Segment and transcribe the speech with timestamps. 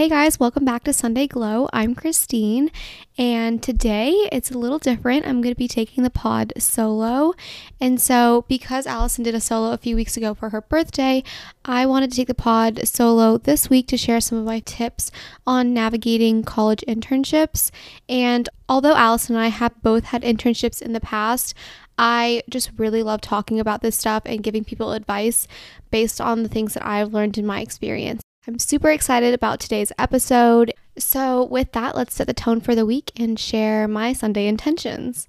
[0.00, 1.68] Hey guys, welcome back to Sunday Glow.
[1.74, 2.70] I'm Christine,
[3.18, 5.26] and today it's a little different.
[5.26, 7.34] I'm going to be taking the pod solo.
[7.82, 11.22] And so, because Allison did a solo a few weeks ago for her birthday,
[11.66, 15.10] I wanted to take the pod solo this week to share some of my tips
[15.46, 17.70] on navigating college internships.
[18.08, 21.52] And although Allison and I have both had internships in the past,
[21.98, 25.46] I just really love talking about this stuff and giving people advice
[25.90, 28.22] based on the things that I've learned in my experience.
[28.48, 30.72] I'm super excited about today's episode.
[30.96, 35.28] So, with that, let's set the tone for the week and share my Sunday intentions.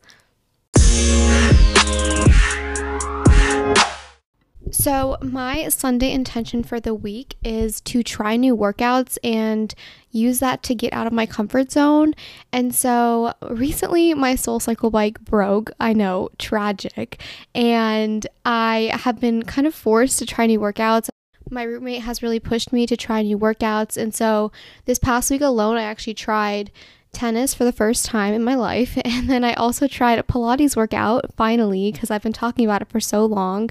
[4.72, 9.76] So, my Sunday intention for the week is to try new workouts and
[10.12, 12.14] use that to get out of my comfort zone.
[12.54, 15.70] And so, recently my Soul Cycle bike broke.
[15.82, 17.22] I know, tragic.
[17.54, 21.10] And I have been kind of forced to try new workouts
[21.52, 23.98] my roommate has really pushed me to try new workouts.
[23.98, 24.52] And so
[24.86, 26.72] this past week alone, I actually tried
[27.14, 28.98] tennis for the first time in my life.
[29.06, 32.90] And then I also tried a Pilates workout finally because I've been talking about it
[32.90, 33.70] for so long.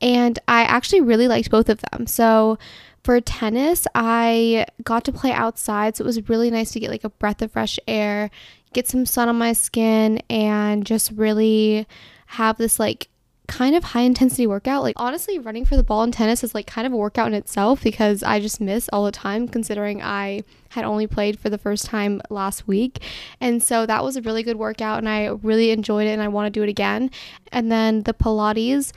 [0.00, 2.06] And I actually really liked both of them.
[2.06, 2.58] So
[3.02, 5.96] for tennis, I got to play outside.
[5.96, 8.30] So it was really nice to get like a breath of fresh air,
[8.72, 11.86] get some sun on my skin, and just really
[12.26, 13.08] have this like
[13.48, 14.82] kind of high intensity workout.
[14.82, 17.34] Like honestly, running for the ball in tennis is like kind of a workout in
[17.34, 21.58] itself because I just miss all the time considering I had only played for the
[21.58, 23.00] first time last week.
[23.40, 26.28] And so that was a really good workout and I really enjoyed it and I
[26.28, 27.10] want to do it again.
[27.50, 28.92] And then the Pilates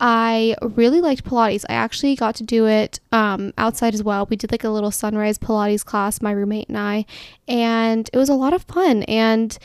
[0.00, 1.64] I really liked Pilates.
[1.68, 4.26] I actually got to do it um, outside as well.
[4.26, 7.06] We did like a little sunrise Pilates class, my roommate and I,
[7.46, 9.04] and it was a lot of fun.
[9.04, 9.56] And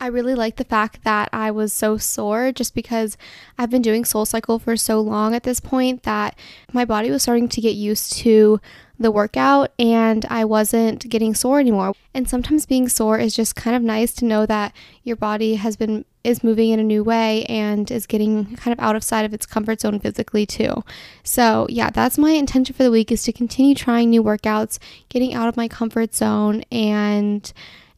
[0.00, 3.16] I really like the fact that I was so sore just because
[3.58, 6.36] I've been doing Soul Cycle for so long at this point that
[6.72, 8.60] my body was starting to get used to
[8.98, 11.94] the workout and I wasn't getting sore anymore.
[12.12, 15.76] And sometimes being sore is just kind of nice to know that your body has
[15.76, 19.26] been is moving in a new way and is getting kind of out of sight
[19.26, 20.82] of its comfort zone physically too.
[21.22, 24.78] So, yeah, that's my intention for the week is to continue trying new workouts,
[25.10, 27.52] getting out of my comfort zone and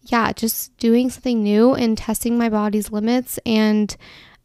[0.07, 3.97] yeah, just doing something new and testing my body's limits and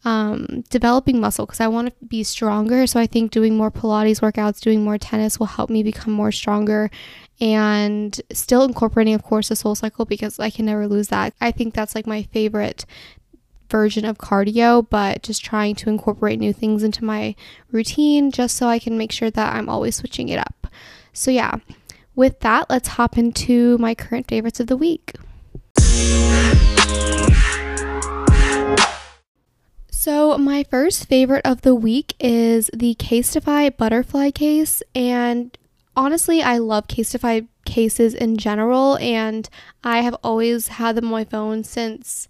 [0.04, 2.88] um, developing muscle because I want to be stronger.
[2.88, 6.32] So I think doing more Pilates workouts, doing more tennis will help me become more
[6.32, 6.90] stronger
[7.40, 11.34] and still incorporating, of course, the soul cycle because I can never lose that.
[11.40, 12.86] I think that's like my favorite
[13.70, 17.36] version of cardio, but just trying to incorporate new things into my
[17.72, 20.68] routine just so I can make sure that I'm always switching it up.
[21.14, 21.56] So, yeah,
[22.16, 25.14] with that, let's hop into my current favorites of the week.
[30.04, 34.82] So, my first favorite of the week is the Casetify butterfly case.
[34.96, 35.56] And
[35.96, 38.98] honestly, I love Casetify cases in general.
[38.98, 39.48] And
[39.84, 42.28] I have always had them on my phone since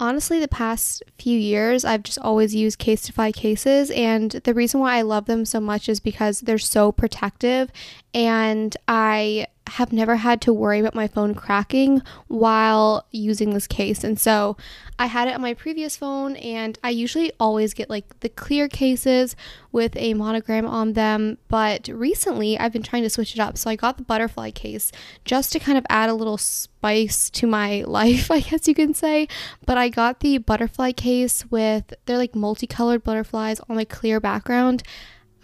[0.00, 4.96] honestly the past few years i've just always used casetify cases and the reason why
[4.96, 7.72] i love them so much is because they're so protective
[8.12, 14.04] and i have never had to worry about my phone cracking while using this case.
[14.04, 14.56] And so
[14.98, 18.68] I had it on my previous phone, and I usually always get like the clear
[18.68, 19.34] cases
[19.72, 21.38] with a monogram on them.
[21.48, 23.58] But recently I've been trying to switch it up.
[23.58, 24.92] So I got the butterfly case
[25.24, 28.94] just to kind of add a little spice to my life, I guess you can
[28.94, 29.28] say.
[29.66, 34.82] But I got the butterfly case with, they're like multicolored butterflies on a clear background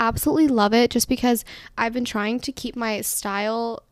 [0.00, 1.44] absolutely love it just because
[1.78, 3.84] I've been trying to keep my style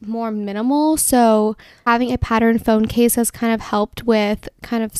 [0.00, 0.96] more minimal.
[0.96, 4.92] So having a pattern phone case has kind of helped with kind of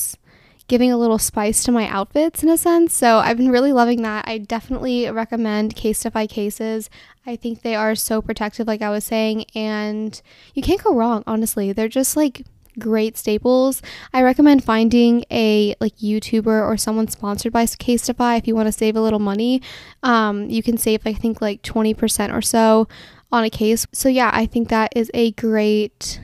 [0.69, 2.93] giving a little spice to my outfits in a sense.
[2.93, 4.27] So I've been really loving that.
[4.27, 6.91] I definitely recommend Casetify cases.
[7.25, 10.21] I think they are so protective, like I was saying, and
[10.55, 11.73] you can't go wrong, honestly.
[11.73, 12.45] They're just like
[12.78, 13.81] great staples.
[14.13, 18.72] I recommend finding a like YouTuber or someone sponsored by Casetify if you want to
[18.72, 19.63] save a little money.
[20.03, 22.89] Um, you can save I think like 20% or so
[23.36, 23.86] on a case.
[23.92, 26.21] So yeah, I think that is a great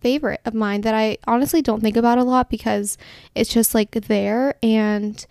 [0.00, 2.98] favorite of mine that I honestly don't think about a lot because
[3.34, 5.24] it's just like there and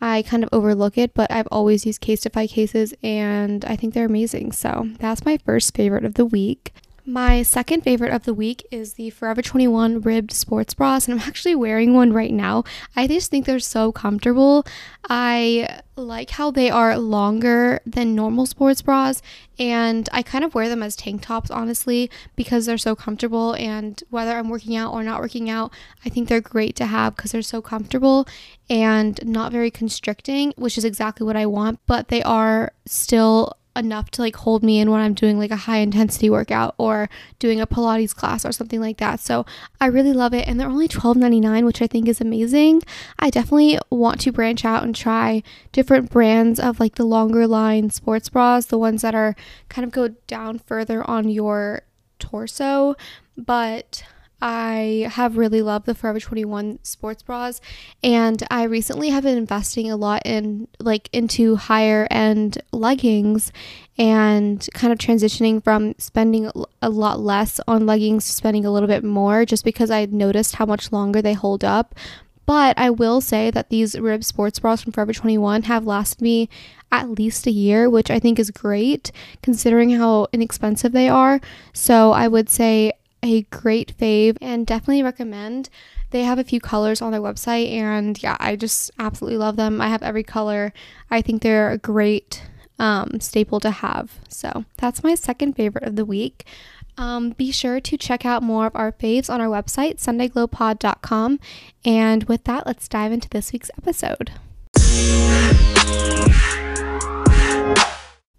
[0.00, 4.06] I kind of overlook it, but I've always used Casetify cases and I think they're
[4.06, 4.52] amazing.
[4.52, 6.72] So that's my first favorite of the week.
[7.04, 11.28] My second favorite of the week is the Forever 21 ribbed sports bras, and I'm
[11.28, 12.62] actually wearing one right now.
[12.94, 14.64] I just think they're so comfortable.
[15.10, 19.20] I like how they are longer than normal sports bras,
[19.58, 23.54] and I kind of wear them as tank tops, honestly, because they're so comfortable.
[23.54, 25.72] And whether I'm working out or not working out,
[26.04, 28.28] I think they're great to have because they're so comfortable
[28.70, 34.10] and not very constricting, which is exactly what I want, but they are still enough
[34.12, 37.08] to like hold me in when I'm doing like a high intensity workout or
[37.38, 39.20] doing a Pilates class or something like that.
[39.20, 39.46] So
[39.80, 42.82] I really love it and they're only $12.99, which I think is amazing.
[43.18, 45.42] I definitely want to branch out and try
[45.72, 49.34] different brands of like the longer line sports bras, the ones that are
[49.68, 51.82] kind of go down further on your
[52.18, 52.94] torso,
[53.36, 54.04] but
[54.44, 57.60] I have really loved the Forever 21 sports bras
[58.02, 63.52] and I recently have been investing a lot in like into higher end leggings
[63.96, 66.50] and kind of transitioning from spending
[66.82, 70.56] a lot less on leggings to spending a little bit more just because I noticed
[70.56, 71.94] how much longer they hold up.
[72.44, 76.48] But I will say that these rib sports bras from Forever 21 have lasted me
[76.90, 81.40] at least a year, which I think is great considering how inexpensive they are.
[81.72, 85.68] So I would say a great fave and definitely recommend.
[86.10, 89.80] They have a few colors on their website, and yeah, I just absolutely love them.
[89.80, 90.72] I have every color.
[91.10, 92.42] I think they're a great
[92.78, 94.18] um, staple to have.
[94.28, 96.44] So that's my second favorite of the week.
[96.98, 101.40] Um, be sure to check out more of our faves on our website, SundayGlowPod.com.
[101.84, 104.32] And with that, let's dive into this week's episode.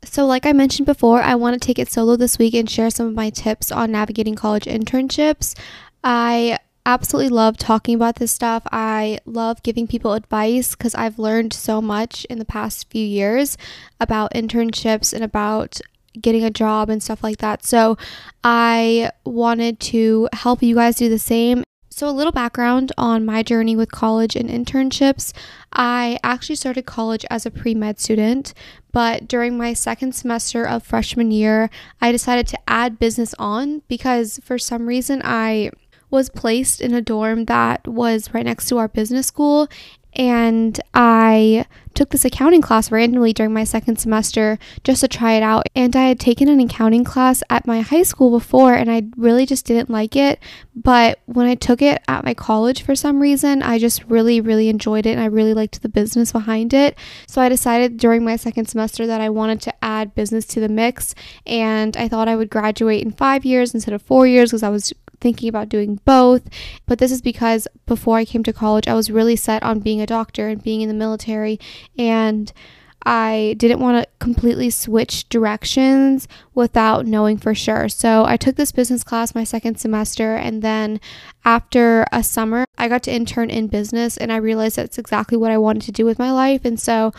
[0.05, 2.89] So, like I mentioned before, I want to take it solo this week and share
[2.89, 5.57] some of my tips on navigating college internships.
[6.03, 8.63] I absolutely love talking about this stuff.
[8.71, 13.57] I love giving people advice because I've learned so much in the past few years
[14.01, 15.79] about internships and about
[16.19, 17.65] getting a job and stuff like that.
[17.65, 17.97] So,
[18.43, 21.63] I wanted to help you guys do the same
[21.95, 25.31] so, a little background on my journey with college and internships.
[25.71, 28.55] I actually started college as a pre med student,
[28.93, 31.69] but during my second semester of freshman year,
[31.99, 35.71] I decided to add business on because for some reason I
[36.09, 39.67] was placed in a dorm that was right next to our business school
[40.15, 45.43] and I took this accounting class randomly during my second semester just to try it
[45.43, 45.67] out.
[45.75, 49.45] And I had taken an accounting class at my high school before and I really
[49.45, 50.39] just didn't like it.
[50.75, 54.69] But when I took it at my college for some reason, I just really, really
[54.69, 56.97] enjoyed it and I really liked the business behind it.
[57.27, 60.69] So I decided during my second semester that I wanted to add business to the
[60.69, 61.13] mix
[61.45, 64.69] and I thought I would graduate in five years instead of four years because I
[64.69, 66.43] was thinking about doing both.
[66.85, 70.01] But this is because before I came to college, I was really set on being
[70.01, 71.59] a doctor and being in the military.
[71.97, 72.53] And
[73.05, 77.89] I didn't want to completely switch directions without knowing for sure.
[77.89, 81.01] So I took this business class my second semester, and then
[81.43, 85.51] after a summer, I got to intern in business, and I realized that's exactly what
[85.51, 86.63] I wanted to do with my life.
[86.63, 87.11] And so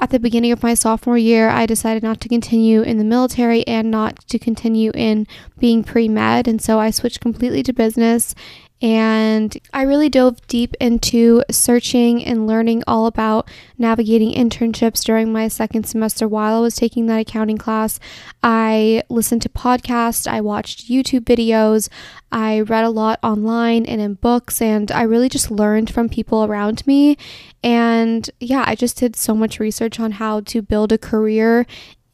[0.00, 3.66] at the beginning of my sophomore year, I decided not to continue in the military
[3.66, 5.26] and not to continue in
[5.58, 6.48] being pre med.
[6.48, 8.34] And so I switched completely to business
[8.82, 15.48] and I really dove deep into searching and learning all about navigating internships during my
[15.48, 18.00] second semester while I was taking that accounting class.
[18.42, 21.90] I listened to podcasts, I watched YouTube videos,
[22.32, 26.44] I read a lot online and in books, and I really just learned from people
[26.44, 27.18] around me.
[27.62, 31.66] And yeah, I just did so much research on how to build a career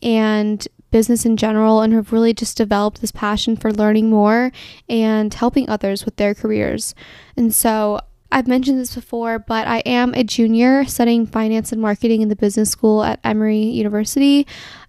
[0.03, 4.51] and business in general and have really just developed this passion for learning more
[4.89, 6.95] and helping others with their careers.
[7.37, 8.01] And so
[8.33, 12.35] I've mentioned this before, but I am a junior studying finance and marketing in the
[12.35, 14.47] business school at Emory University.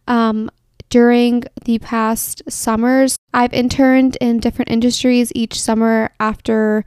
[0.07, 0.49] Um,
[0.87, 6.85] during the past summers, I've interned in different industries each summer after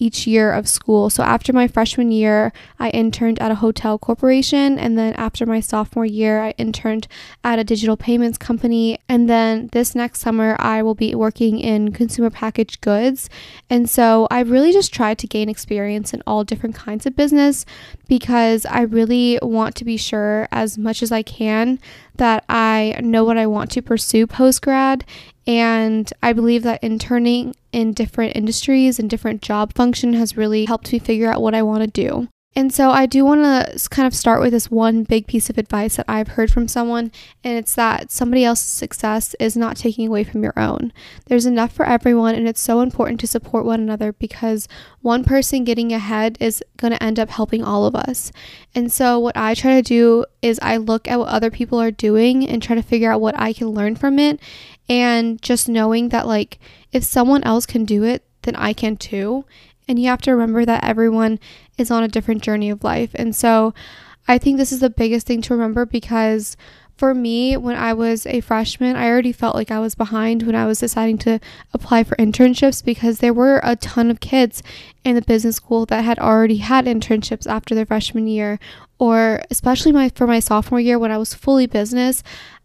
[0.00, 1.10] each year of school.
[1.10, 4.78] So after my freshman year, I interned at a hotel corporation.
[4.78, 7.06] And then after my sophomore year, I interned
[7.44, 8.98] at a digital payments company.
[9.08, 13.28] And then this next summer, I will be working in consumer packaged goods.
[13.68, 17.66] And so I really just tried to gain experience in all different kinds of business
[18.08, 21.78] because I really want to be sure as much as I can
[22.16, 25.04] that I know what I want to pursue post grad
[25.46, 30.92] and I believe that interning in different industries and different job function has really helped
[30.92, 32.28] me figure out what I want to do.
[32.56, 35.56] And so I do want to kind of start with this one big piece of
[35.56, 37.12] advice that I've heard from someone,
[37.44, 40.92] and it's that somebody else's success is not taking away from your own.
[41.26, 44.66] There's enough for everyone, and it's so important to support one another because
[45.00, 48.32] one person getting ahead is going to end up helping all of us.
[48.74, 51.92] And so what I try to do is I look at what other people are
[51.92, 54.40] doing and try to figure out what I can learn from it.
[54.88, 56.58] And just knowing that, like,
[56.90, 59.44] if someone else can do it, then I can too.
[59.90, 61.40] And you have to remember that everyone
[61.76, 63.10] is on a different journey of life.
[63.16, 63.74] And so
[64.28, 66.56] I think this is the biggest thing to remember because
[66.96, 70.54] for me, when I was a freshman, I already felt like I was behind when
[70.54, 71.40] I was deciding to
[71.72, 74.62] apply for internships because there were a ton of kids
[75.02, 78.60] in the business school that had already had internships after their freshman year,
[79.00, 82.22] or especially my for my sophomore year when I was fully business.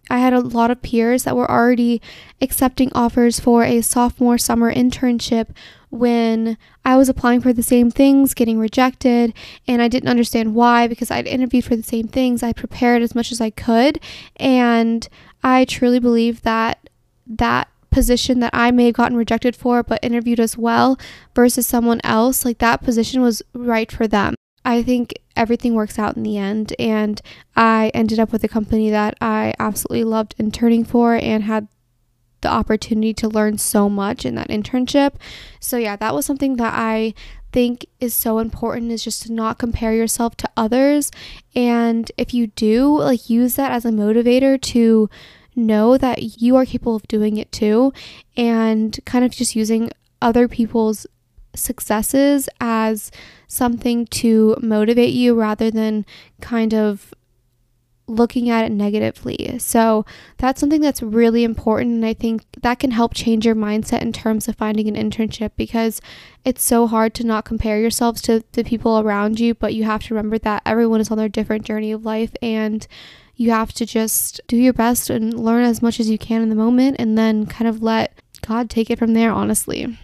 [0.09, 2.01] I had a lot of peers that were already
[2.41, 5.47] accepting offers for a sophomore summer internship
[5.89, 9.33] when I was applying for the same things, getting rejected,
[9.67, 12.43] and I didn't understand why because I'd interviewed for the same things.
[12.43, 13.99] I prepared as much as I could,
[14.37, 15.07] and
[15.43, 16.89] I truly believe that
[17.27, 20.99] that position that I may have gotten rejected for but interviewed as well
[21.33, 24.35] versus someone else, like that position was right for them.
[24.65, 27.21] I think everything works out in the end, and
[27.55, 31.67] I ended up with a company that I absolutely loved interning for and had
[32.41, 35.13] the opportunity to learn so much in that internship.
[35.59, 37.13] So, yeah, that was something that I
[37.51, 41.11] think is so important is just to not compare yourself to others.
[41.55, 45.09] And if you do, like, use that as a motivator to
[45.55, 47.93] know that you are capable of doing it too,
[48.35, 49.89] and kind of just using
[50.21, 51.07] other people's
[51.55, 53.11] successes as
[53.47, 56.05] something to motivate you rather than
[56.41, 57.13] kind of
[58.07, 59.57] looking at it negatively.
[59.59, 60.05] So
[60.37, 61.95] that's something that's really important.
[61.95, 65.51] And I think that can help change your mindset in terms of finding an internship
[65.55, 66.01] because
[66.43, 69.53] it's so hard to not compare yourselves to the people around you.
[69.53, 72.85] But you have to remember that everyone is on their different journey of life and
[73.35, 76.49] you have to just do your best and learn as much as you can in
[76.49, 78.13] the moment and then kind of let
[78.45, 79.97] God take it from there, honestly.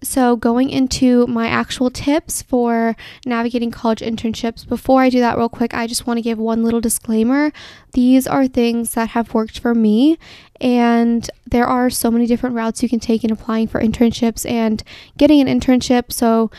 [0.00, 2.94] So, going into my actual tips for
[3.26, 6.62] navigating college internships, before I do that, real quick, I just want to give one
[6.62, 7.52] little disclaimer.
[7.94, 10.16] These are things that have worked for me,
[10.60, 14.84] and there are so many different routes you can take in applying for internships and
[15.16, 16.12] getting an internship.
[16.12, 16.52] So,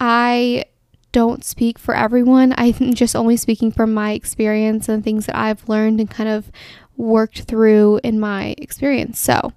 [0.00, 0.64] I
[1.12, 2.54] don't speak for everyone.
[2.56, 6.50] I'm just only speaking from my experience and things that I've learned and kind of
[6.96, 9.18] worked through in my experience.
[9.18, 9.52] So,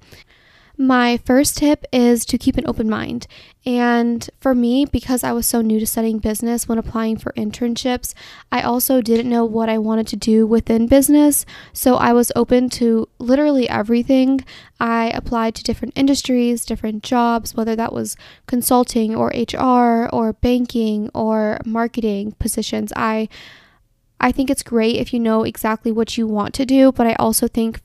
[0.81, 3.27] my first tip is to keep an open mind.
[3.67, 8.15] And for me, because I was so new to studying business when applying for internships,
[8.51, 11.45] I also didn't know what I wanted to do within business.
[11.71, 14.43] So I was open to literally everything.
[14.79, 21.11] I applied to different industries, different jobs, whether that was consulting or HR or banking
[21.13, 22.91] or marketing positions.
[22.95, 23.29] I
[24.19, 27.13] I think it's great if you know exactly what you want to do, but I
[27.15, 27.81] also think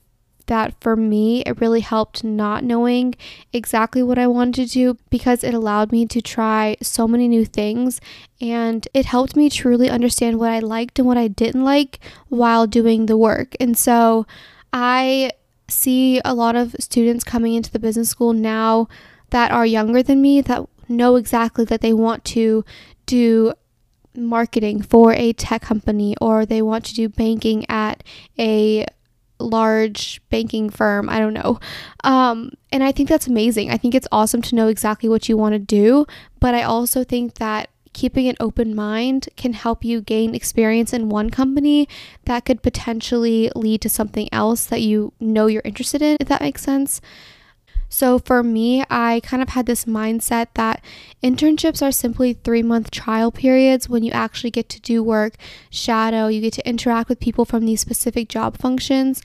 [0.47, 3.15] that for me, it really helped not knowing
[3.53, 7.45] exactly what I wanted to do because it allowed me to try so many new
[7.45, 8.00] things
[8.41, 11.99] and it helped me truly understand what I liked and what I didn't like
[12.29, 13.55] while doing the work.
[13.61, 14.26] And so
[14.73, 15.33] I
[15.69, 18.88] see a lot of students coming into the business school now
[19.31, 22.65] that are younger than me that know exactly that they want to
[23.07, 23.53] do
[24.17, 28.03] marketing for a tech company or they want to do banking at
[28.38, 28.87] a
[29.47, 31.09] large banking firm.
[31.09, 31.59] I don't know.
[32.05, 33.71] Um, and I think that's amazing.
[33.71, 36.07] I think it's awesome to know exactly what you want to do.
[36.41, 41.09] But I also think that keeping an open mind can help you gain experience in
[41.09, 41.88] one company
[42.26, 46.43] that could potentially lead to something else that you know you're interested in, if that
[46.43, 47.00] makes sense.
[47.88, 50.83] So for me, I kind of had this mindset that
[51.23, 55.35] internships are simply three month trial periods when you actually get to do work,
[55.71, 59.23] shadow, you get to interact with people from these specific job functions.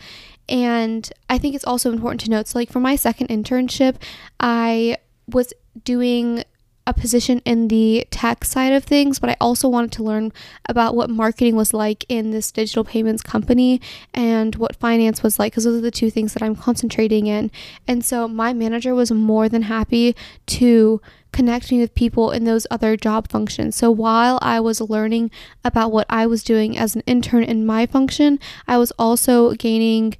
[0.47, 3.95] And I think it's also important to note so, like, for my second internship,
[4.39, 5.53] I was
[5.83, 6.43] doing
[6.91, 10.31] a position in the tech side of things, but I also wanted to learn
[10.67, 13.81] about what marketing was like in this digital payments company
[14.13, 17.51] and what finance was like, because those are the two things that I'm concentrating in.
[17.87, 20.15] And so my manager was more than happy
[20.47, 23.75] to connect me with people in those other job functions.
[23.75, 25.31] So while I was learning
[25.63, 30.15] about what I was doing as an intern in my function, I was also gaining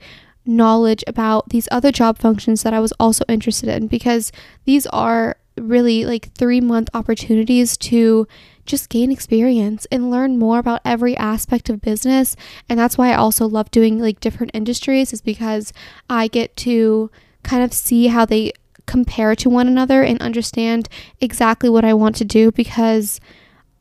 [0.46, 4.32] knowledge about these other job functions that I was also interested in because
[4.66, 8.28] these are really like three month opportunities to
[8.66, 12.36] just gain experience and learn more about every aspect of business.
[12.70, 15.74] And that's why I also love doing like different industries, is because
[16.10, 17.10] I get to
[17.44, 18.54] kind of see how they
[18.86, 20.90] compare to one another and understand
[21.20, 23.20] exactly what I want to do because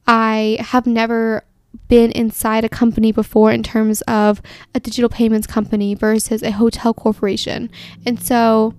[0.06, 1.44] I have never
[1.88, 4.40] been inside a company before in terms of
[4.74, 7.70] a digital payments company versus a hotel corporation.
[8.06, 8.74] And so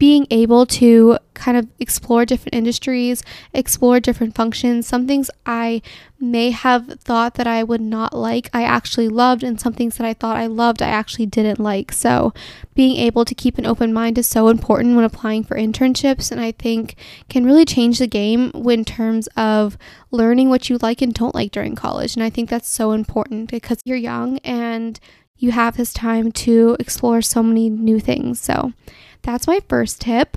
[0.00, 4.86] being able to kind of explore different industries, explore different functions.
[4.86, 5.82] Some things I
[6.18, 10.06] may have thought that I would not like, I actually loved, and some things that
[10.06, 11.92] I thought I loved, I actually didn't like.
[11.92, 12.32] So,
[12.74, 16.40] being able to keep an open mind is so important when applying for internships, and
[16.40, 16.94] I think
[17.28, 19.76] can really change the game in terms of
[20.10, 22.14] learning what you like and don't like during college.
[22.16, 24.98] And I think that's so important because you're young and
[25.36, 28.40] you have this time to explore so many new things.
[28.40, 28.72] So,
[29.22, 30.36] that's my first tip.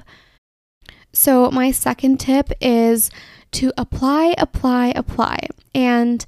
[1.12, 3.12] So, my second tip is
[3.52, 5.48] to apply, apply, apply.
[5.76, 6.26] And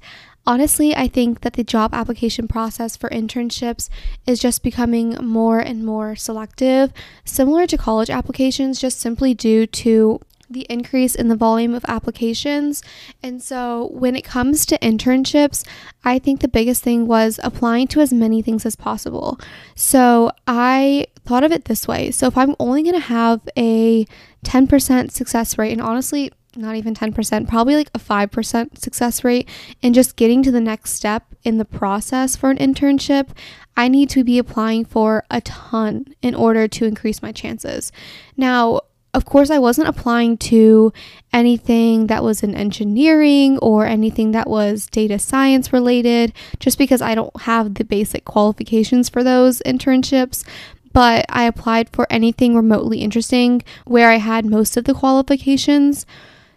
[0.48, 3.88] Honestly, I think that the job application process for internships
[4.28, 6.92] is just becoming more and more selective,
[7.24, 12.82] similar to college applications, just simply due to the increase in the volume of applications.
[13.22, 15.66] And so, when it comes to internships,
[16.04, 19.38] I think the biggest thing was applying to as many things as possible.
[19.74, 22.10] So, I thought of it this way.
[22.10, 24.06] So, if I'm only going to have a
[24.44, 29.48] 10% success rate, and honestly, not even 10%, probably like a 5% success rate
[29.82, 33.28] in just getting to the next step in the process for an internship,
[33.76, 37.92] I need to be applying for a ton in order to increase my chances.
[38.36, 38.80] Now,
[39.16, 40.92] of course, I wasn't applying to
[41.32, 47.14] anything that was in engineering or anything that was data science related, just because I
[47.14, 50.44] don't have the basic qualifications for those internships
[50.92, 56.06] but I applied for anything remotely interesting where I had most of the qualifications.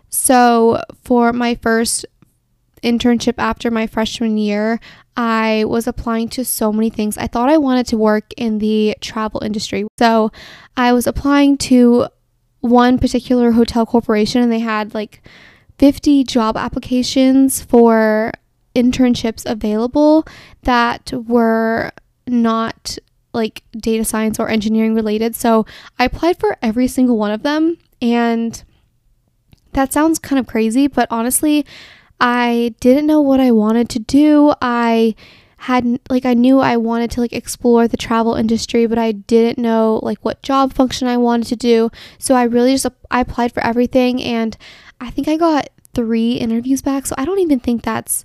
[0.08, 2.06] So, for my first
[2.82, 4.80] internship after my freshman year,
[5.18, 7.18] I was applying to so many things.
[7.18, 9.86] I thought I wanted to work in the travel industry.
[9.98, 10.32] So,
[10.78, 12.08] I was applying to
[12.62, 15.22] one particular hotel corporation and they had like
[15.78, 18.32] 50 job applications for
[18.76, 20.26] internships available
[20.64, 21.92] that were
[22.28, 22.98] not
[23.34, 25.36] like data science or engineering related.
[25.36, 25.66] So,
[25.98, 28.64] I applied for every single one of them and
[29.74, 31.66] that sounds kind of crazy, but honestly,
[32.20, 34.54] I didn't know what I wanted to do.
[34.62, 35.16] I
[35.60, 39.62] had like I knew I wanted to like explore the travel industry, but I didn't
[39.62, 41.90] know like what job function I wanted to do.
[42.18, 44.56] So I really just I applied for everything and
[45.02, 47.06] I think I got 3 interviews back.
[47.06, 48.24] So I don't even think that's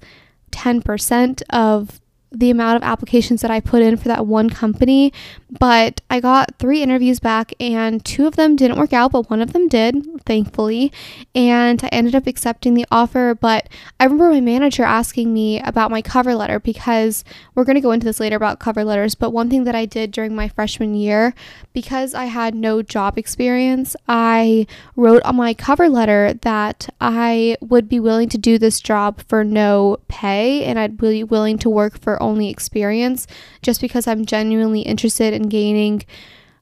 [0.53, 2.01] 10% of
[2.31, 5.13] the amount of applications that I put in for that one company,
[5.59, 9.41] but I got three interviews back and two of them didn't work out, but one
[9.41, 10.93] of them did, thankfully.
[11.35, 13.35] And I ended up accepting the offer.
[13.35, 13.69] But
[14.01, 17.93] I remember my manager asking me about my cover letter because we're going to go
[17.93, 19.15] into this later about cover letters.
[19.15, 21.35] But one thing that I did during my freshman year,
[21.73, 27.89] because I had no job experience, I wrote on my cover letter that I would
[27.89, 31.99] be willing to do this job for no pay and I'd be willing to work
[31.99, 33.27] for only experience
[33.65, 36.05] just because I'm genuinely interested in gaining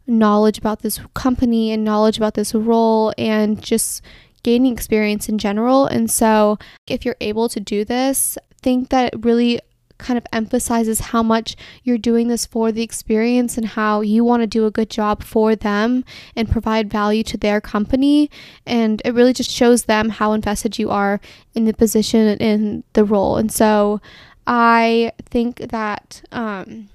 [0.06, 4.02] knowledge about this company and knowledge about this role and just
[4.42, 5.86] gaining experience in general.
[5.86, 9.60] And so, if you're able to do this, think that it really
[9.98, 14.42] kind of emphasizes how much you're doing this for the experience and how you want
[14.42, 18.28] to do a good job for them and provide value to their company.
[18.66, 21.20] And it really just shows them how invested you are
[21.54, 23.36] in the position and in the role.
[23.36, 24.00] And so,
[24.44, 26.88] I think that um,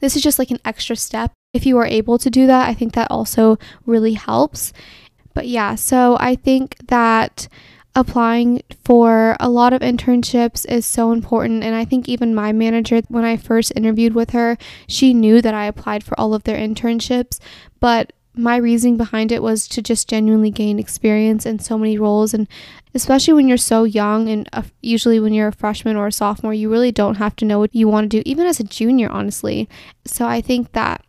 [0.00, 1.32] this is just like an extra step.
[1.52, 4.72] If you are able to do that, I think that also really helps.
[5.34, 7.48] But yeah, so I think that
[7.94, 11.64] applying for a lot of internships is so important.
[11.64, 15.54] And I think even my manager, when I first interviewed with her, she knew that
[15.54, 17.38] I applied for all of their internships.
[17.80, 22.32] But my reasoning behind it was to just genuinely gain experience in so many roles
[22.32, 22.46] and
[22.94, 24.48] especially when you're so young and
[24.80, 27.74] usually when you're a freshman or a sophomore you really don't have to know what
[27.74, 29.68] you want to do even as a junior honestly.
[30.04, 31.04] So i think that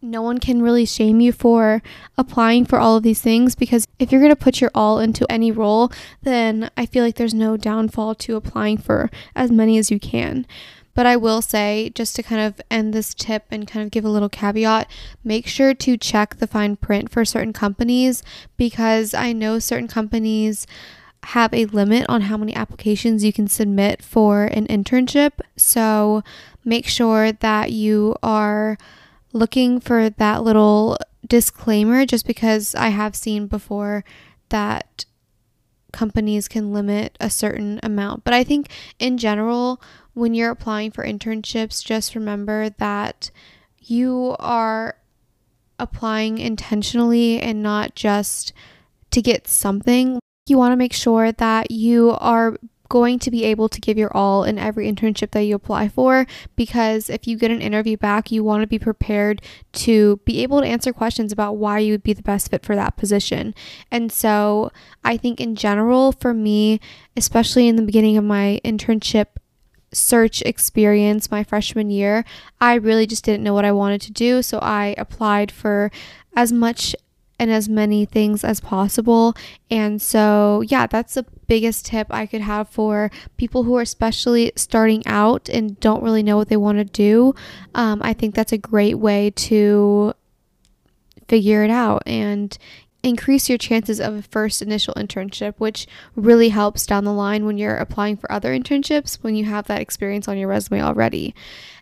[0.00, 1.82] no one can really shame you for
[2.18, 5.30] applying for all of these things because if you're going to put your all into
[5.30, 5.90] any role
[6.22, 10.46] then i feel like there's no downfall to applying for as many as you can
[10.94, 14.04] but I will say, just to kind of end this tip and kind of give
[14.04, 14.90] a little caveat,
[15.22, 18.22] make sure to check the fine print for certain companies
[18.56, 20.66] because I know certain companies
[21.24, 25.32] have a limit on how many applications you can submit for an internship.
[25.56, 26.22] So
[26.64, 28.76] make sure that you are
[29.32, 34.04] looking for that little disclaimer just because I have seen before
[34.50, 35.06] that
[35.92, 38.24] companies can limit a certain amount.
[38.24, 39.80] But I think in general,
[40.14, 43.30] when you're applying for internships, just remember that
[43.80, 44.96] you are
[45.78, 48.52] applying intentionally and not just
[49.10, 50.18] to get something.
[50.46, 52.56] You want to make sure that you are
[52.88, 56.26] going to be able to give your all in every internship that you apply for
[56.54, 59.40] because if you get an interview back, you want to be prepared
[59.72, 62.76] to be able to answer questions about why you would be the best fit for
[62.76, 63.54] that position.
[63.90, 64.70] And so,
[65.02, 66.78] I think in general, for me,
[67.16, 69.26] especially in the beginning of my internship
[69.94, 72.24] search experience my freshman year,
[72.60, 74.42] I really just didn't know what I wanted to do.
[74.42, 75.90] So I applied for
[76.36, 76.94] as much
[77.38, 79.34] and as many things as possible.
[79.70, 84.52] And so, yeah, that's the biggest tip I could have for people who are especially
[84.56, 87.34] starting out and don't really know what they want to do.
[87.74, 90.14] Um, I think that's a great way to
[91.28, 92.02] figure it out.
[92.06, 92.56] And
[93.04, 95.86] increase your chances of a first initial internship, which
[96.16, 99.80] really helps down the line when you're applying for other internships when you have that
[99.80, 101.34] experience on your resume already.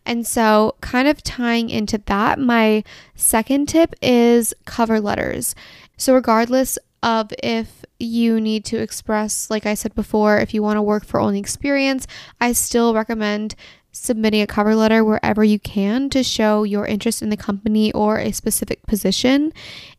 [0.04, 2.82] And so, kind of tying into that, my
[3.14, 5.54] second tip is cover letters.
[5.96, 10.76] So, regardless of if you need to express, like I said before, if you want
[10.76, 12.06] to work for only experience,
[12.40, 13.54] I still recommend
[13.92, 18.18] submitting a cover letter wherever you can to show your interest in the company or
[18.18, 19.52] a specific position.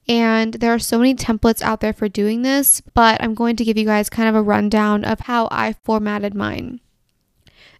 [0.07, 3.63] And there are so many templates out there for doing this, but I'm going to
[3.63, 6.81] give you guys kind of a rundown of how I formatted mine.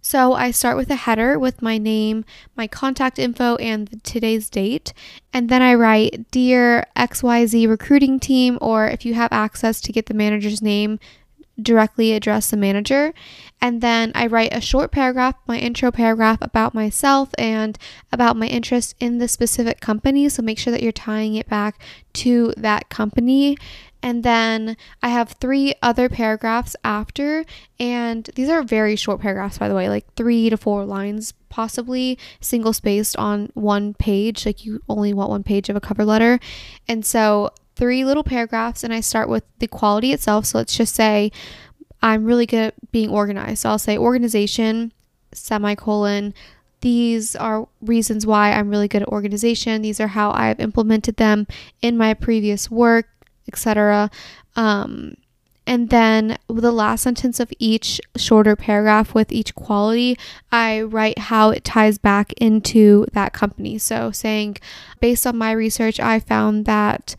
[0.06, 2.26] So I start with a header with my name,
[2.58, 4.94] my contact info, and today's date.
[5.32, 10.08] And then I write Dear XYZ recruiting team, or if you have access to get
[10.08, 11.00] the manager's name,
[11.62, 13.14] directly address the manager.
[13.62, 17.78] And then I write a short paragraph, my intro paragraph about myself and
[18.12, 20.28] about my interest in the specific company.
[20.30, 21.80] So make sure that you're tying it back
[22.14, 23.58] to that company.
[24.04, 27.46] And then I have three other paragraphs after,
[27.80, 32.20] and these are very short paragraphs, by the way, like three to four lines, possibly
[32.42, 34.46] single spaced on one page.
[34.46, 36.38] Like you only want one page of a cover letter.
[36.86, 40.46] And so, three little paragraphs, and I start with the quality itself.
[40.46, 41.32] So, let's just say
[42.02, 43.62] I'm really good at being organized.
[43.62, 44.92] So, I'll say organization,
[45.34, 46.34] semicolon,
[46.82, 49.82] these are reasons why I'm really good at organization.
[49.82, 51.48] These are how I've implemented them
[51.82, 53.08] in my previous work
[53.48, 54.10] etc.
[54.56, 55.16] Um,
[55.66, 60.18] and then the last sentence of each shorter paragraph with each quality,
[60.52, 63.78] I write how it ties back into that company.
[63.78, 64.58] So, saying,
[65.00, 67.16] based on my research, I found that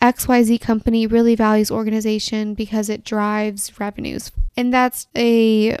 [0.00, 4.30] XYZ company really values organization because it drives revenues.
[4.56, 5.76] And that's a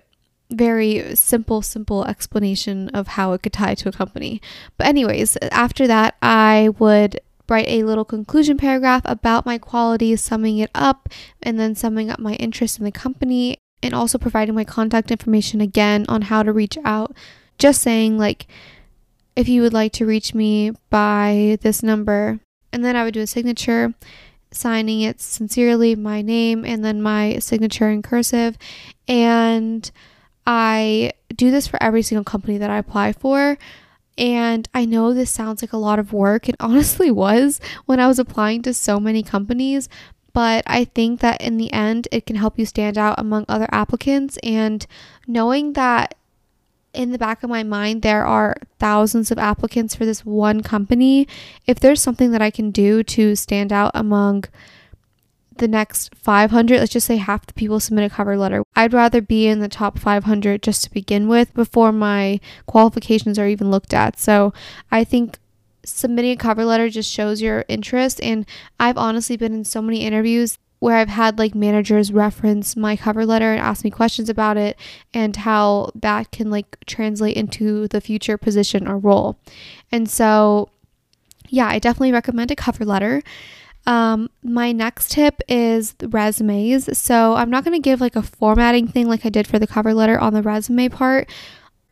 [0.50, 4.40] very simple, simple explanation of how it could tie to a company.
[4.76, 10.58] But, anyways, after that, I would write a little conclusion paragraph about my qualities, summing
[10.58, 11.08] it up,
[11.42, 15.60] and then summing up my interest in the company, and also providing my contact information
[15.60, 17.14] again on how to reach out.
[17.58, 18.46] Just saying, like,
[19.36, 22.40] if you would like to reach me by this number,
[22.72, 23.94] and then I would do a signature,
[24.50, 28.56] signing it sincerely, my name, and then my signature in cursive.
[29.06, 29.90] And
[30.46, 33.58] I do this for every single company that I apply for.
[34.16, 36.48] And I know this sounds like a lot of work.
[36.48, 39.88] It honestly was when I was applying to so many companies,
[40.32, 43.68] but I think that in the end, it can help you stand out among other
[43.70, 44.38] applicants.
[44.42, 44.86] And
[45.26, 46.14] knowing that
[46.98, 51.28] in the back of my mind, there are thousands of applicants for this one company,
[51.64, 54.46] if there's something that I can do to stand out among
[55.58, 58.64] the next 500, let's just say half the people submit a cover letter.
[58.74, 63.46] I'd rather be in the top 500 just to begin with before my qualifications are
[63.46, 64.18] even looked at.
[64.18, 64.52] So
[64.90, 65.38] I think
[65.84, 68.20] submitting a cover letter just shows your interest.
[68.22, 68.44] And
[68.80, 73.26] I've honestly been in so many interviews where I've had like managers reference my cover
[73.26, 74.78] letter and ask me questions about it
[75.12, 79.38] and how that can like translate into the future position or role.
[79.90, 80.70] And so,
[81.48, 83.22] yeah, I definitely recommend a cover letter.
[83.86, 86.96] Um, my next tip is resumes.
[86.98, 89.66] So I'm not going to give like a formatting thing like I did for the
[89.66, 91.30] cover letter on the resume part,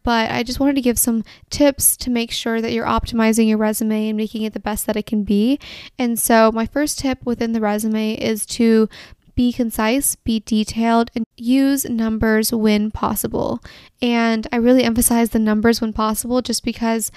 [0.06, 3.58] but I just wanted to give some tips to make sure that you're optimizing your
[3.58, 5.58] resume and making it the best that it can be.
[5.98, 8.88] And so my first tip within the resume is to
[9.34, 13.60] be concise, be detailed, and use numbers when possible.
[14.00, 17.10] And I really emphasize the numbers when possible just because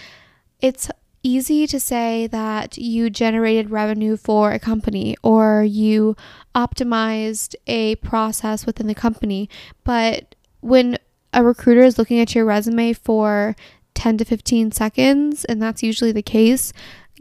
[0.60, 0.90] it's
[1.22, 6.16] easy to say that you generated revenue for a company or you
[6.56, 9.48] optimized a process within the company.
[9.84, 10.98] But when
[11.34, 13.56] a recruiter is looking at your resume for
[13.94, 16.72] 10 to 15 seconds, and that's usually the case,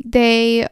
[0.05, 0.67] they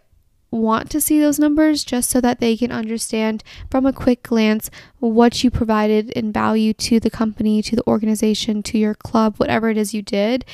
[0.50, 4.70] want to see those numbers just so that they can understand from a quick glance
[4.98, 9.68] what you provided in value to the company, to the organization, to your club, whatever
[9.68, 10.44] it is you did.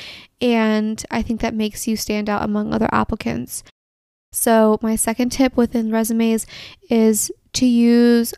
[0.40, 3.62] And I think that makes you stand out among other applicants.
[4.32, 6.46] So, my second tip within resumes
[6.88, 8.32] is to use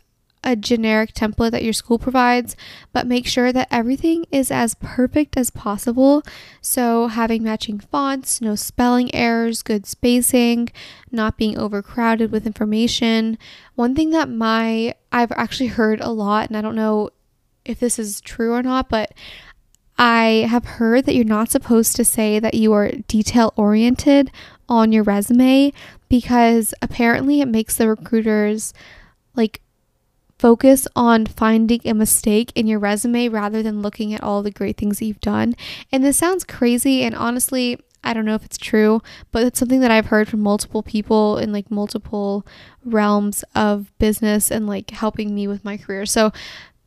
[0.45, 2.55] a generic template that your school provides,
[2.93, 6.23] but make sure that everything is as perfect as possible.
[6.61, 10.69] So, having matching fonts, no spelling errors, good spacing,
[11.11, 13.37] not being overcrowded with information.
[13.73, 17.09] One thing that my I've actually heard a lot, and I don't know
[17.65, 19.11] if this is true or not, but
[19.97, 24.29] I have heard that you're not supposed to say that you are detail oriented
[24.67, 25.71] on your resume
[26.09, 28.73] because apparently it makes the recruiters
[29.35, 29.61] like
[30.37, 34.77] focus on finding a mistake in your resume rather than looking at all the great
[34.77, 35.55] things you've done.
[35.91, 39.79] And this sounds crazy, and honestly, I don't know if it's true, but it's something
[39.79, 42.45] that I've heard from multiple people in like multiple
[42.83, 46.05] realms of business and like helping me with my career.
[46.05, 46.31] So,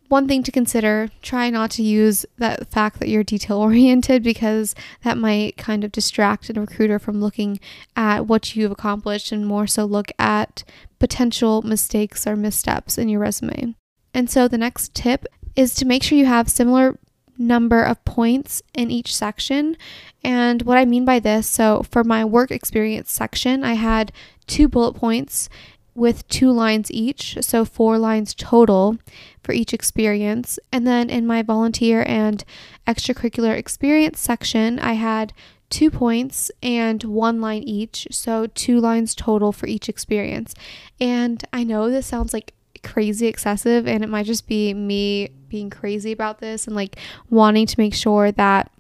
[0.09, 4.75] one thing to consider try not to use that fact that you're detail oriented because
[5.05, 7.61] that might kind of distract a recruiter from looking
[7.95, 10.65] at what you've accomplished and more so look at
[10.99, 13.75] potential mistakes or missteps in your resume.
[14.15, 16.99] And so the next tip is to make sure you have similar
[17.37, 19.77] number of points in each section.
[20.25, 24.13] And what I mean by this, so for my work experience section, I had
[24.47, 25.49] two bullet points
[25.99, 28.99] with two lines each, so four lines total
[29.43, 30.59] for each experience.
[30.73, 32.45] And then in my volunteer and
[32.87, 35.33] extracurricular experience section, I had
[35.71, 40.55] two points and one line each, so two lines total for each experience.
[41.01, 45.69] And I know this sounds like crazy excessive and it might just be me being
[45.69, 46.97] crazy about this and like
[47.29, 48.71] wanting to make sure that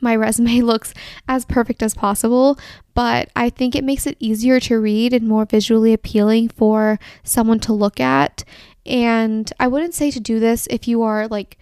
[0.00, 0.94] my resume looks
[1.28, 2.58] as perfect as possible,
[2.94, 7.60] but I think it makes it easier to read and more visually appealing for someone
[7.60, 8.44] to look at.
[8.86, 11.58] And I wouldn't say to do this if you are like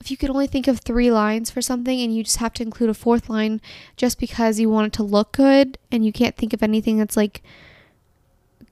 [0.00, 2.62] if you could only think of three lines for something and you just have to
[2.62, 3.60] include a fourth line
[3.96, 7.16] just because you want it to look good and you can't think of anything that's
[7.16, 7.42] like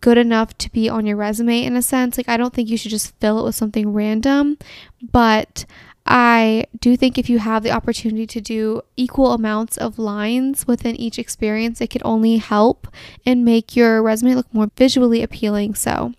[0.03, 2.19] good enough to be on your resume in a sense.
[2.19, 4.59] Like, I don't think you should just fill it with something random,
[5.01, 5.65] but
[6.05, 10.97] I do think if you have the opportunity to do equal amounts of lines within
[10.97, 12.89] each experience, it could only help
[13.25, 15.75] and make your resume look more visually appealing.
[15.75, 16.13] So,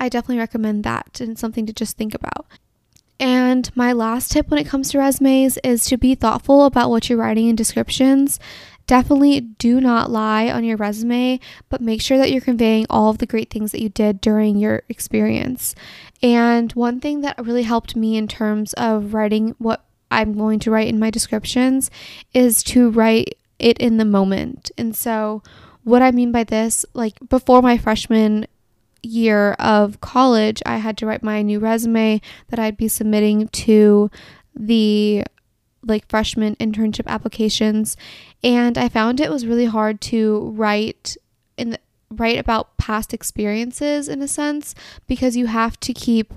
[0.00, 2.46] I definitely recommend that and something to just think about.
[3.18, 7.08] And my last tip when it comes to resumes is to be thoughtful about what
[7.08, 8.38] you're writing in descriptions.
[8.86, 13.18] Definitely do not lie on your resume, but make sure that you're conveying all of
[13.18, 15.74] the great things that you did during your experience.
[16.22, 20.70] And one thing that really helped me in terms of writing what I'm going to
[20.70, 21.90] write in my descriptions
[22.32, 24.70] is to write it in the moment.
[24.78, 25.42] And so,
[25.84, 28.46] what I mean by this, like before my freshman
[29.02, 34.10] year of college, I had to write my new resume that I'd be submitting to
[34.54, 35.24] the
[35.82, 37.96] like freshman internship applications
[38.42, 41.16] and I found it was really hard to write
[41.56, 41.78] in the,
[42.10, 44.74] write about past experiences in a sense
[45.06, 46.32] because you have to keep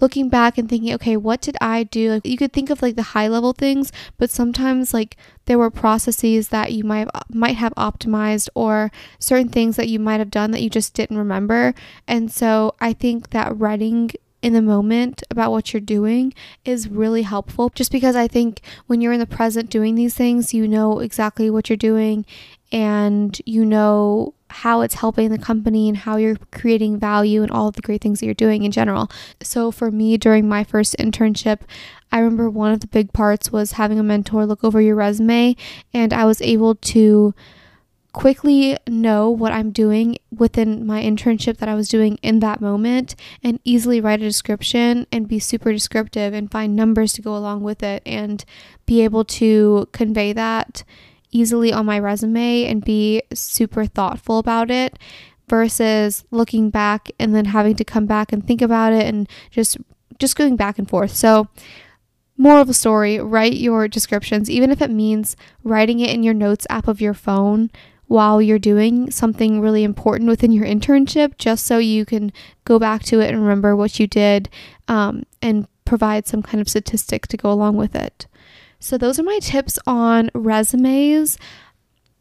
[0.00, 2.12] looking back and thinking, okay, what did I do?
[2.12, 5.70] Like you could think of like the high level things, but sometimes like there were
[5.70, 10.30] processes that you might have, might have optimized or certain things that you might have
[10.30, 11.74] done that you just didn't remember.
[12.08, 14.10] And so I think that writing
[14.42, 16.32] in the moment about what you're doing
[16.64, 20.54] is really helpful just because I think when you're in the present doing these things,
[20.54, 22.24] you know exactly what you're doing
[22.72, 27.68] and you know how it's helping the company and how you're creating value and all
[27.68, 29.10] of the great things that you're doing in general.
[29.42, 31.60] So for me during my first internship,
[32.12, 35.56] I remember one of the big parts was having a mentor look over your resume
[35.94, 37.34] and I was able to
[38.12, 43.14] quickly know what I'm doing within my internship that I was doing in that moment
[43.42, 47.62] and easily write a description and be super descriptive and find numbers to go along
[47.62, 48.44] with it and
[48.84, 50.82] be able to convey that
[51.30, 54.98] easily on my resume and be super thoughtful about it
[55.48, 59.76] versus looking back and then having to come back and think about it and just
[60.18, 61.12] just going back and forth.
[61.12, 61.48] So
[62.36, 66.34] more of a story write your descriptions, even if it means writing it in your
[66.34, 67.70] notes app of your phone
[68.06, 72.32] while you're doing something really important within your internship, just so you can
[72.64, 74.48] go back to it and remember what you did
[74.88, 78.26] um, and provide some kind of statistic to go along with it.
[78.80, 81.38] So, those are my tips on resumes.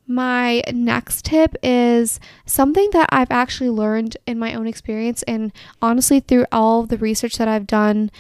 [0.06, 6.20] My next tip is something that I've actually learned in my own experience, and honestly,
[6.20, 8.12] through all the research that I've done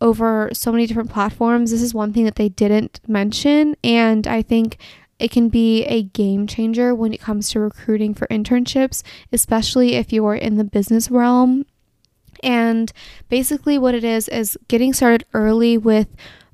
[0.00, 3.74] over so many different platforms, this is one thing that they didn't mention.
[3.82, 4.78] And I think
[5.18, 10.12] it can be a game changer when it comes to recruiting for internships, especially if
[10.12, 11.64] you are in the business realm.
[12.42, 12.92] And
[13.30, 16.08] basically, what it is is getting started early with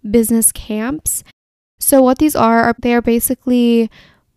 [0.09, 1.25] business camps.
[1.79, 3.91] So, what these are, are they are basically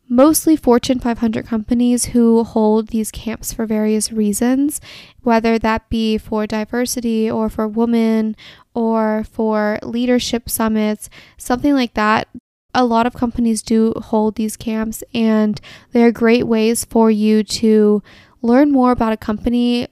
[0.10, 4.80] mostly Fortune 500 companies who hold these camps for various reasons,
[5.24, 8.36] whether that be for diversity or for women
[8.74, 12.28] or for leadership summits, something like that
[12.74, 18.02] a lot of companies do hold these camps, and they're great ways for you to
[18.42, 19.88] learn more about a company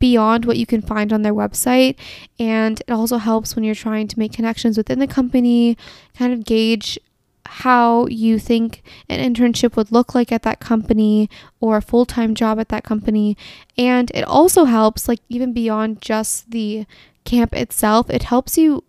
[0.00, 1.94] beyond what you can find on their website.
[2.38, 5.76] And it also helps when you're trying to make connections within the company,
[6.18, 6.98] kind of gauge
[7.46, 11.28] how you think an internship would look like at that company
[11.60, 13.36] or a full time job at that company.
[13.78, 16.86] And it also helps, like, even beyond just the
[17.24, 18.84] camp itself, it helps you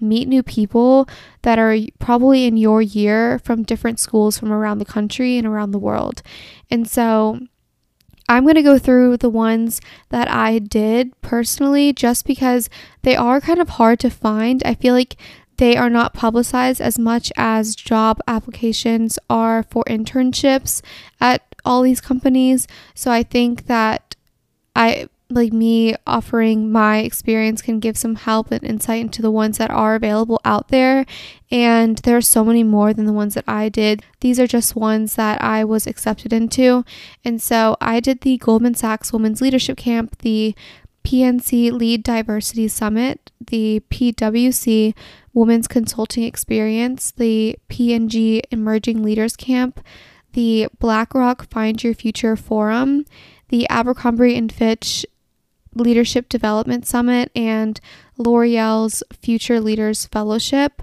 [0.00, 1.08] meet new people
[1.42, 5.70] that are probably in your year from different schools from around the country and around
[5.70, 6.22] the world.
[6.70, 7.38] And so
[8.32, 12.70] I'm going to go through the ones that I did personally just because
[13.02, 14.62] they are kind of hard to find.
[14.64, 15.16] I feel like
[15.58, 20.80] they are not publicized as much as job applications are for internships
[21.20, 22.66] at all these companies.
[22.94, 24.16] So I think that
[24.74, 29.58] I like me offering my experience can give some help and insight into the ones
[29.58, 31.04] that are available out there.
[31.50, 34.02] And there are so many more than the ones that I did.
[34.20, 36.84] These are just ones that I was accepted into.
[37.24, 40.54] And so I did the Goldman Sachs Women's Leadership Camp, the
[41.04, 44.94] PNC Lead Diversity Summit, the PwC
[45.34, 49.80] Women's Consulting Experience, the P&G Emerging Leaders Camp,
[50.32, 53.04] the BlackRock Find Your Future Forum,
[53.48, 55.04] the Abercrombie and Fitch
[55.74, 57.80] Leadership Development Summit and
[58.18, 60.82] L'Oreal's Future Leaders Fellowship.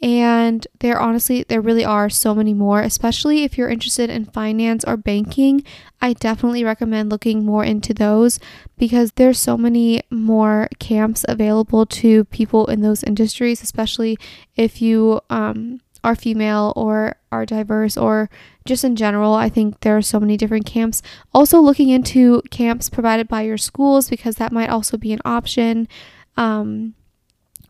[0.00, 4.84] And there honestly, there really are so many more, especially if you're interested in finance
[4.84, 5.64] or banking.
[6.00, 8.38] I definitely recommend looking more into those
[8.76, 14.16] because there's so many more camps available to people in those industries, especially
[14.54, 18.30] if you um, are female or are diverse or
[18.64, 21.02] just in general, I think there are so many different camps.
[21.32, 25.88] Also, looking into camps provided by your schools because that might also be an option.
[26.36, 26.94] Um,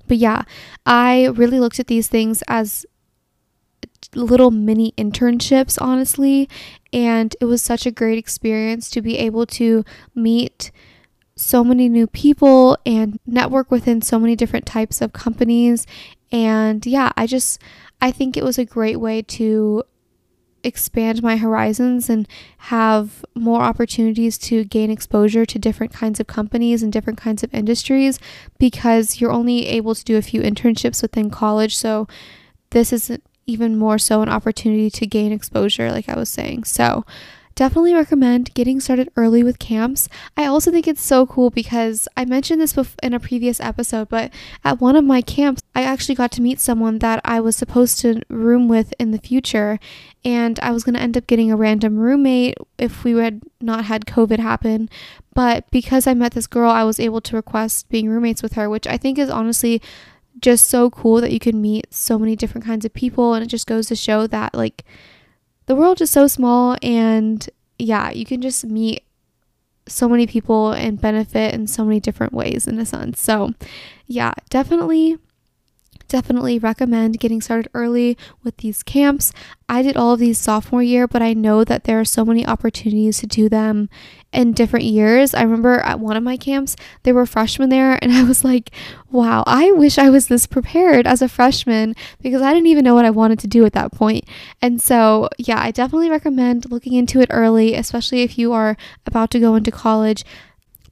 [0.07, 0.43] but yeah,
[0.85, 2.85] I really looked at these things as
[4.15, 6.49] little mini internships, honestly,
[6.93, 10.71] and it was such a great experience to be able to meet
[11.37, 15.87] so many new people and network within so many different types of companies.
[16.31, 17.61] And yeah, I just
[18.01, 19.85] I think it was a great way to
[20.65, 26.83] expand my horizons and have more opportunities to gain exposure to different kinds of companies
[26.83, 28.19] and different kinds of industries
[28.59, 31.77] because you're only able to do a few internships within college.
[31.77, 32.07] So,
[32.71, 36.65] this is even more so an opportunity to gain exposure, like I was saying.
[36.65, 37.05] So,
[37.59, 40.09] definitely recommend getting started early with camps.
[40.37, 44.33] I also think it's so cool because I mentioned this in a previous episode, but
[44.65, 47.99] at one of my camps, I actually got to meet someone that I was supposed
[48.03, 49.81] to room with in the future,
[50.25, 53.87] and I was going to end up getting a random roommate if we had not
[53.87, 54.89] had COVID happen.
[55.35, 58.71] But because I met this girl, I was able to request being roommates with her,
[58.71, 59.83] which I think is honestly
[60.41, 63.49] just so cool that you can meet so many different kinds of people, and it
[63.49, 64.85] just goes to show that, like,
[65.69, 69.05] the world is so small and yeah, you can just meet
[69.87, 73.21] so many people and benefit in so many different ways in a sense.
[73.21, 73.53] So,
[74.07, 75.19] yeah, definitely
[76.09, 79.31] definitely recommend getting started early with these camps.
[79.69, 82.47] I did all of these sophomore year, but I know that there are so many
[82.47, 83.91] opportunities to do them
[84.33, 85.35] in different years.
[85.35, 88.71] I remember at one of my camps, there were freshmen there, and I was like,
[89.11, 92.95] wow, I wish I was this prepared as a freshman because I didn't even know
[92.95, 94.25] what I wanted to do at that point.
[94.61, 99.31] And so, yeah, I definitely recommend looking into it early, especially if you are about
[99.33, 100.25] to go into college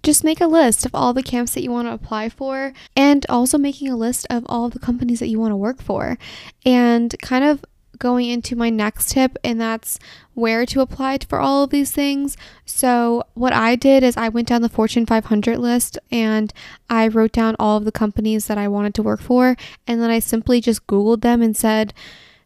[0.03, 3.27] just make a list of all the camps that you want to apply for and
[3.29, 6.17] also making a list of all the companies that you want to work for
[6.65, 7.65] and kind of
[7.99, 9.99] going into my next tip and that's
[10.35, 12.37] where to apply for all of these things.
[12.65, 16.53] So, what I did is I went down the Fortune 500 list and
[16.91, 19.57] I wrote down all of the companies that I wanted to work for
[19.87, 21.95] and then I simply just googled them and said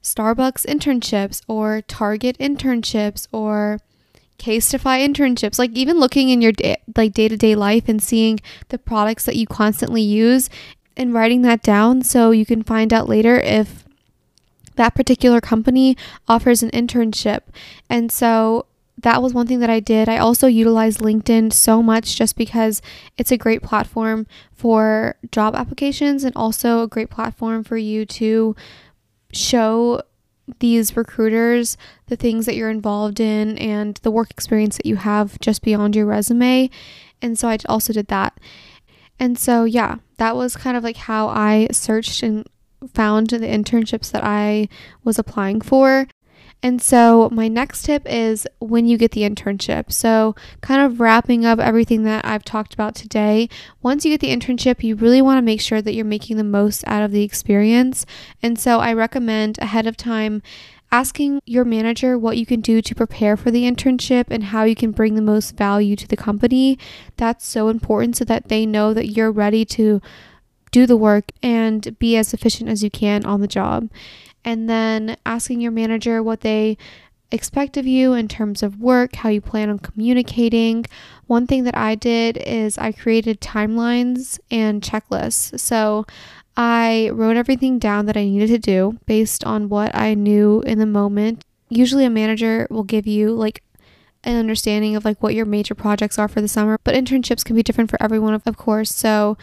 [0.02, 3.78] Starbucks internships or Target internships or
[4.38, 9.26] Casetify internships, like even looking in your day, like day-to-day life and seeing the products
[9.26, 10.48] that you constantly use
[10.96, 13.84] and writing that down so you can find out later if
[14.80, 15.94] that particular company
[16.26, 17.40] offers an internship.
[17.90, 18.64] And so
[18.96, 20.08] that was one thing that I did.
[20.08, 22.80] I also utilized LinkedIn so much just because
[23.18, 28.56] it's a great platform for job applications and also a great platform for you to
[29.34, 30.00] show
[30.60, 35.38] these recruiters the things that you're involved in and the work experience that you have
[35.40, 36.70] just beyond your resume.
[37.20, 38.40] And so I also did that.
[39.18, 42.46] And so, yeah, that was kind of like how I searched and
[42.92, 44.68] found the internships that I
[45.04, 46.06] was applying for.
[46.62, 49.90] And so, my next tip is when you get the internship.
[49.90, 53.48] So, kind of wrapping up everything that I've talked about today,
[53.80, 56.44] once you get the internship, you really want to make sure that you're making the
[56.44, 58.04] most out of the experience.
[58.42, 60.42] And so, I recommend ahead of time
[60.92, 64.74] asking your manager what you can do to prepare for the internship and how you
[64.74, 66.78] can bring the most value to the company.
[67.16, 70.02] That's so important so that they know that you're ready to
[70.70, 73.88] do the work and be as efficient as you can on the job
[74.44, 76.76] and then asking your manager what they
[77.32, 80.84] expect of you in terms of work, how you plan on communicating.
[81.26, 85.60] One thing that I did is I created timelines and checklists.
[85.60, 86.06] So
[86.56, 90.78] I wrote everything down that I needed to do based on what I knew in
[90.78, 91.44] the moment.
[91.68, 93.62] Usually, a manager will give you like
[94.24, 97.54] an understanding of like what your major projects are for the summer, but internships can
[97.54, 98.92] be different for everyone, of course.
[98.92, 99.38] So,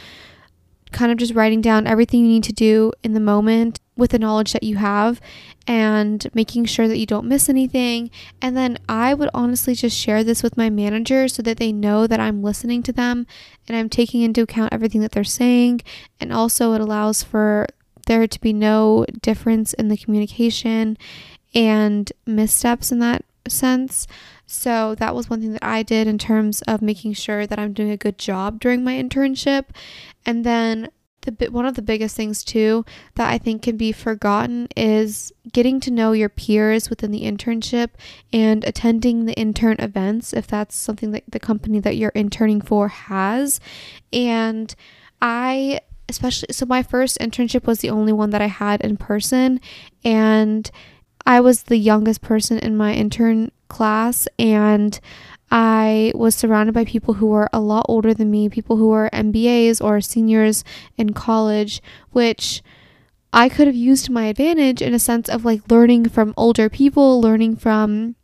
[0.91, 4.19] kind of just writing down everything you need to do in the moment with the
[4.19, 5.19] knowledge that you have
[5.65, 8.09] and making sure that you don't miss anything.
[8.41, 12.07] And then I would honestly just share this with my manager so that they know
[12.07, 13.27] that I'm listening to them
[13.67, 15.81] and I'm taking into account everything that they're saying.
[16.19, 17.67] And also, it allows for
[18.05, 20.97] there to be no difference in the communication
[21.53, 24.07] and missteps in that sense.
[24.47, 27.73] So that was one thing that I did in terms of making sure that I'm
[27.73, 29.65] doing a good job during my internship.
[30.25, 30.89] And then
[31.21, 32.85] the one of the biggest things too
[33.15, 37.89] that I think can be forgotten is getting to know your peers within the internship
[38.31, 42.87] and attending the intern events if that's something that the company that you're interning for
[42.87, 43.59] has.
[44.13, 44.73] And
[45.21, 49.59] I especially so my first internship was the only one that I had in person
[50.05, 50.71] and
[51.27, 54.97] I was the youngest person in my intern class and
[55.51, 59.09] I was surrounded by people who were a lot older than me, people who were
[59.11, 60.63] MBAs or seniors
[60.97, 62.63] in college, which
[63.33, 66.69] I could have used to my advantage in a sense of like learning from older
[66.69, 68.15] people, learning from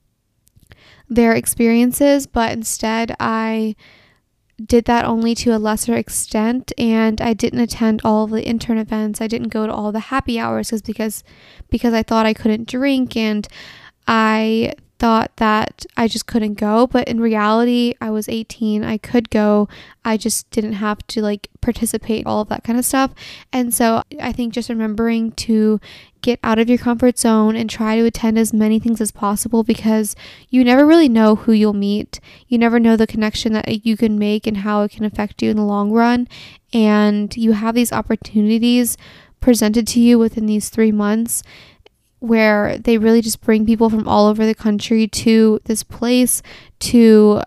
[1.09, 3.75] their experiences, but instead I
[4.63, 9.21] did that only to a lesser extent and I didn't attend all the intern events.
[9.21, 11.23] I didn't go to all the happy hours because
[11.69, 13.47] because I thought I couldn't drink and
[14.07, 14.73] I
[15.03, 18.85] thought that I just couldn't go, but in reality, I was 18.
[18.85, 19.67] I could go.
[20.05, 23.11] I just didn't have to like participate, all of that kind of stuff.
[23.51, 25.81] And so I think just remembering to
[26.21, 29.61] get out of your comfort zone and try to attend as many things as possible
[29.61, 30.15] because
[30.49, 32.21] you never really know who you'll meet.
[32.47, 35.51] You never know the connection that you can make and how it can affect you
[35.51, 36.29] in the long run.
[36.71, 38.95] And you have these opportunities
[39.41, 41.43] presented to you within these three months
[42.23, 46.41] where they really just bring people from all over the country to this place
[46.79, 47.41] to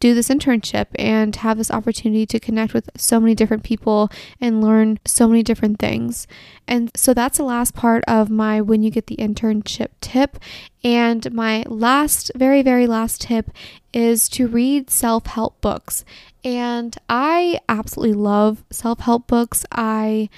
[0.00, 4.10] do this internship and have this opportunity to connect with so many different people
[4.40, 6.26] and learn so many different things.
[6.66, 10.40] And so that's the last part of my when you get the internship tip.
[10.82, 13.52] And my last, very, very last tip
[13.92, 16.04] is to read self help books.
[16.42, 19.64] And I absolutely love self help books.
[19.70, 20.28] I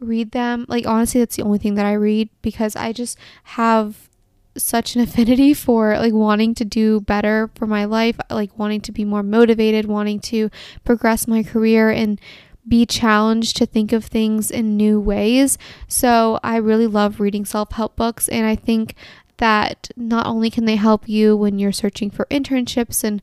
[0.00, 0.66] read them.
[0.68, 4.08] Like, honestly, that's the only thing that I read because I just have
[4.56, 8.92] such an affinity for like wanting to do better for my life, like wanting to
[8.92, 10.50] be more motivated, wanting to
[10.84, 12.20] progress my career and
[12.66, 15.56] be challenged to think of things in new ways.
[15.88, 18.94] So, I really love reading self help books, and I think
[19.38, 23.22] that not only can they help you when you're searching for internships and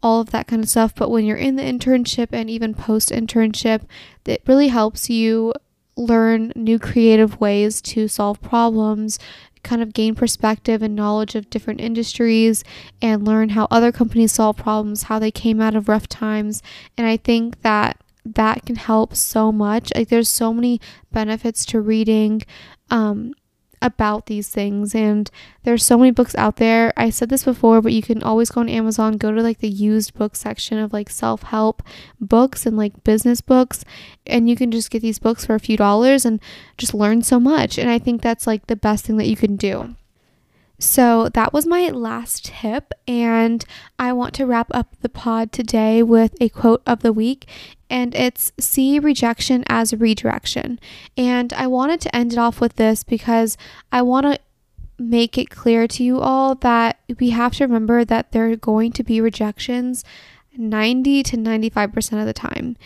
[0.00, 3.10] all of that kind of stuff, but when you're in the internship and even post
[3.10, 3.82] internship,
[4.24, 5.52] it really helps you
[5.98, 9.18] learn new creative ways to solve problems,
[9.62, 12.64] kind of gain perspective and knowledge of different industries,
[13.02, 16.62] and learn how other companies solve problems, how they came out of rough times.
[16.96, 19.92] And I think that that can help so much.
[19.94, 20.80] Like, there's so many
[21.12, 22.42] benefits to reading.
[22.90, 23.34] Um,
[23.80, 25.30] about these things and
[25.62, 26.92] there's so many books out there.
[26.96, 29.68] I said this before, but you can always go on Amazon, go to like the
[29.68, 31.82] used book section of like self-help
[32.20, 33.84] books and like business books
[34.26, 36.40] and you can just get these books for a few dollars and
[36.76, 37.78] just learn so much.
[37.78, 39.94] And I think that's like the best thing that you can do.
[40.80, 43.64] So that was my last tip, and
[43.98, 47.48] I want to wrap up the pod today with a quote of the week,
[47.90, 50.78] and it's see rejection as redirection.
[51.16, 53.56] And I wanted to end it off with this because
[53.90, 54.38] I want to
[54.98, 58.92] make it clear to you all that we have to remember that there are going
[58.92, 60.04] to be rejections
[60.56, 62.76] 90 to 95% of the time.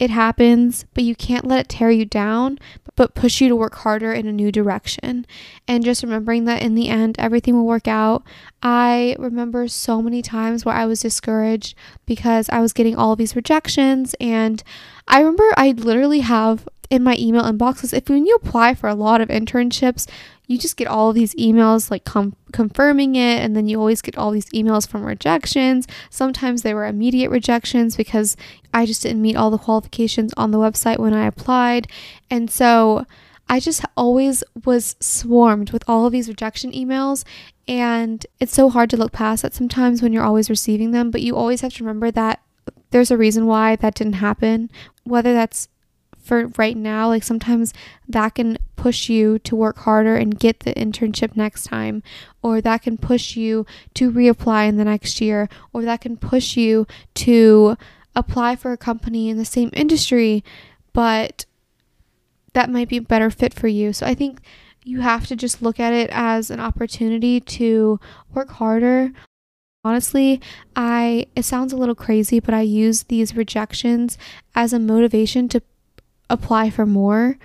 [0.00, 2.58] It happens, but you can't let it tear you down,
[2.96, 5.26] but push you to work harder in a new direction.
[5.68, 8.22] And just remembering that in the end, everything will work out.
[8.62, 11.74] I remember so many times where I was discouraged
[12.06, 14.14] because I was getting all these rejections.
[14.18, 14.62] And
[15.06, 18.94] I remember I literally have in my email inboxes if when you apply for a
[18.94, 20.08] lot of internships,
[20.50, 24.02] you just get all of these emails like com- confirming it and then you always
[24.02, 25.86] get all these emails from rejections.
[26.10, 28.36] Sometimes they were immediate rejections because
[28.74, 31.86] i just didn't meet all the qualifications on the website when i applied.
[32.28, 33.06] And so
[33.48, 37.22] i just always was swarmed with all of these rejection emails
[37.68, 41.22] and it's so hard to look past that sometimes when you're always receiving them but
[41.22, 42.40] you always have to remember that
[42.90, 44.68] there's a reason why that didn't happen
[45.04, 45.68] whether that's
[46.30, 47.74] for right now, like sometimes
[48.08, 52.04] that can push you to work harder and get the internship next time,
[52.40, 56.56] or that can push you to reapply in the next year, or that can push
[56.56, 57.76] you to
[58.14, 60.44] apply for a company in the same industry,
[60.92, 61.46] but
[62.52, 63.92] that might be a better fit for you.
[63.92, 64.40] So I think
[64.84, 67.98] you have to just look at it as an opportunity to
[68.32, 69.10] work harder.
[69.82, 70.40] Honestly,
[70.76, 74.16] I it sounds a little crazy, but I use these rejections
[74.54, 75.62] as a motivation to
[76.30, 77.36] apply for more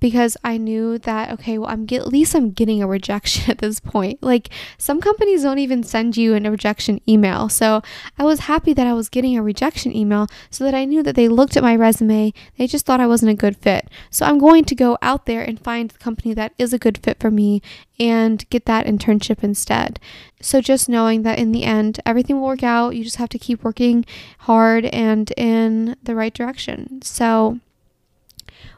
[0.00, 3.58] because I knew that okay, well I'm get, at least I'm getting a rejection at
[3.58, 4.22] this point.
[4.22, 7.48] Like some companies don't even send you a rejection email.
[7.48, 7.82] So
[8.18, 11.14] I was happy that I was getting a rejection email so that I knew that
[11.14, 13.88] they looked at my resume, they just thought I wasn't a good fit.
[14.10, 16.98] So I'm going to go out there and find the company that is a good
[16.98, 17.60] fit for me
[17.98, 20.00] and get that internship instead.
[20.40, 23.38] So just knowing that in the end everything will work out, you just have to
[23.38, 24.06] keep working
[24.40, 27.02] hard and in the right direction.
[27.02, 27.60] So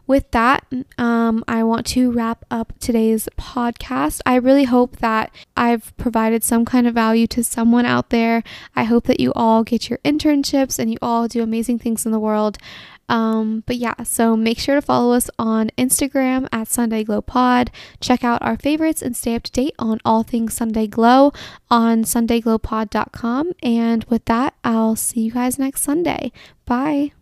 [0.07, 0.67] with that,
[0.99, 4.21] um, I want to wrap up today's podcast.
[4.27, 8.43] I really hope that I've provided some kind of value to someone out there.
[8.75, 12.13] I hope that you all get your internships and you all do amazing things in
[12.13, 12.59] the world.
[13.09, 17.71] Um, but yeah, so make sure to follow us on Instagram at Sunday Glow Pod.
[18.01, 21.33] Check out our favorites and stay up to date on all things Sunday Glow
[21.71, 23.53] on SundayGlowPod.com.
[23.63, 26.33] And with that, I'll see you guys next Sunday.
[26.65, 27.13] Bye.